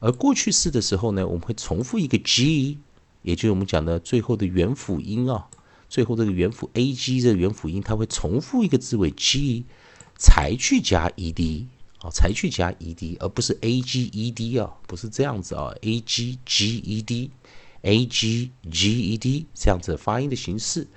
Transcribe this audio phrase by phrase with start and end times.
[0.00, 2.78] 而过去式的时候呢，我们会重复一个 g，
[3.22, 5.46] 也就是我们讲的最后的元辅音啊。
[5.88, 9.64] 最后这个元辅 a g 这个元辅音，它会重复一个字尾 g
[10.16, 11.68] 才去加 e d
[12.00, 17.30] 啊，才去加 e d，而不是 a g e d 啊，不是这样子啊，a g g e d
[17.82, 20.88] a g g e d 这样子发音的形式。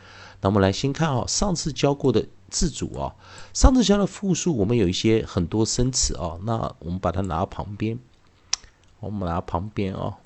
[0.42, 3.16] 那我们来先看啊，上次教过的字组啊，
[3.54, 8.00] 上次教的复数，我们有一些很多生词啊，那我们把它拿旁边，
[9.00, 10.18] 我们拿旁边啊。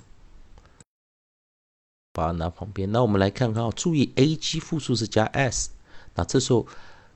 [2.14, 5.72] 把它拿旁边，那我们来看看啊，注意 a g 复数是加 s，
[6.14, 6.68] 那这时候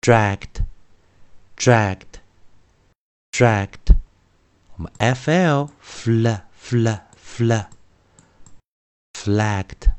[0.00, 0.62] dragged
[1.58, 2.11] dragged。
[3.31, 3.95] dragged，
[4.75, 6.27] 我们 f l fl
[6.57, 7.51] fl fl
[9.13, 9.91] flagged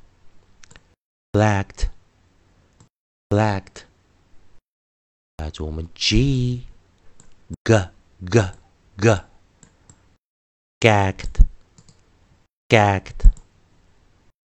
[1.33, 1.91] flagged
[3.28, 3.83] flagged，
[5.37, 6.66] 来做我们 g
[7.65, 7.75] g
[8.31, 8.41] g
[8.97, 9.21] g
[10.81, 11.44] gagged
[12.69, 13.31] gagged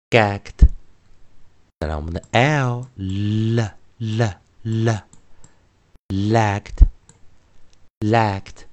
[0.09, 0.67] gagged，
[1.79, 3.59] 再来我们的 l l
[3.97, 5.03] l l
[6.09, 6.87] lagged
[7.99, 8.66] lagged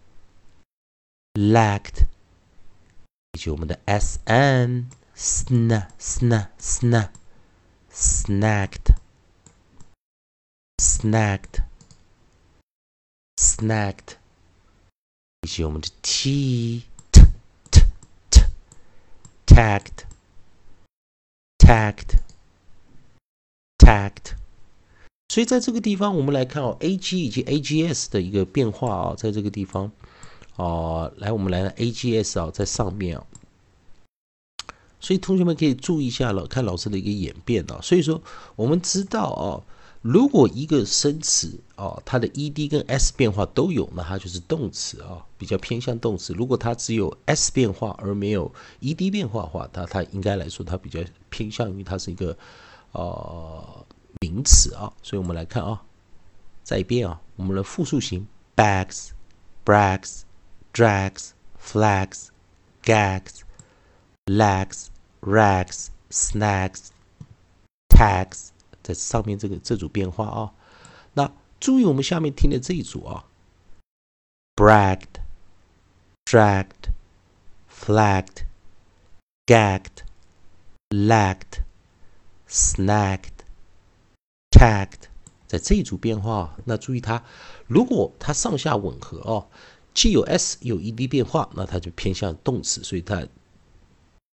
[1.35, 2.05] Lacked
[3.33, 7.09] 以及我们的 s n sn sn sn
[7.91, 8.95] snacked
[10.77, 11.63] snacked
[13.37, 14.15] snacked，
[15.41, 17.21] 以及我们的 t t
[17.69, 17.81] t
[18.29, 18.41] t
[19.45, 20.05] tagged
[21.57, 22.19] tagged
[23.77, 24.35] tagged。
[25.29, 29.91] 所以在这个地方，我们来看哦，a g 以及 a g s 的一个变化啊，在这个地方。
[30.57, 33.25] 哦，来，我们来了 A G S 啊，在上面啊，
[35.01, 37.79] 所以同学们可以注意一下了，看老师的一个演变啊。
[37.81, 38.21] 所以说，
[38.55, 39.59] 我们知道啊，
[40.01, 46.33] 如果一个生词啊，它的 E D 跟 S 变化都有，那它就是动词啊，比较偏向动词。
[46.33, 48.49] 如果它只有 S 变化而没有
[48.79, 52.37] E D 变化的话，它它应该来说，它比较偏向于它是一个
[52.93, 53.85] 呃
[54.21, 54.93] 名词啊。
[55.03, 55.83] 所以我们来看啊，
[56.63, 58.25] 再一遍啊，我们的复数型
[58.55, 60.21] bags，brags。
[60.74, 62.28] drags, flags,
[62.82, 63.42] gags,
[64.26, 64.88] lags,
[65.20, 66.90] rags, snags,
[67.88, 68.50] tags，
[68.82, 70.52] 在上面这个这组变化啊。
[71.14, 73.26] 那注意我们下面听的这一组啊，
[74.56, 75.20] bragged,
[76.24, 76.90] dragged,
[77.68, 78.44] flagged,
[79.46, 80.04] gagged,
[80.90, 81.62] lagged,
[82.48, 83.44] snagged,
[84.50, 85.08] tagged，
[85.46, 87.22] 在这一组变化，那注意它，
[87.66, 89.48] 如果它上下吻合哦，
[89.95, 93.25] 既有 s 有 ed 变化，那它就偏向动词，所以它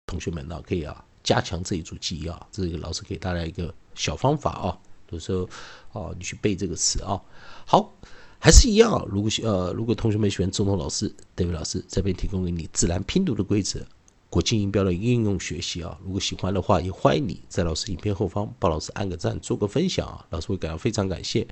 [0.07, 4.79] 同学们呢可以啊加强这一组记忆啊，这个老师给大家一个小方法啊，
[5.11, 5.47] 有时候
[5.91, 7.21] 啊你去背这个词啊，
[7.67, 7.93] 好。
[8.41, 9.03] 还是一样啊！
[9.09, 13.85] 如果呃，如果同学们喜欢中通老师、戴伟老师这边提供给你自然拼读的规则、
[14.29, 21.47] 国际音标的应用学习啊，如果喜欢的话，也欢迎你在老师影片后方帮老师按个赞，做个分享啊，老师会感到非常感谢。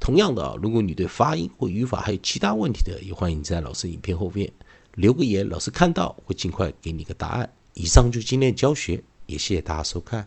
[0.00, 4.50] 同样的啊，如果你对发音或语法还有其他问题的，也欢迎你在老师影片后面
[4.94, 7.52] 留个言，老师看到会尽快给你个答案。
[7.74, 10.26] 以上就是今天的教学，也谢谢大家收看。